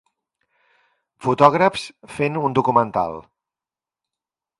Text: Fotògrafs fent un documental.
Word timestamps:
Fotògrafs 1.25 1.83
fent 2.13 2.39
un 2.47 2.57
documental. 2.61 3.15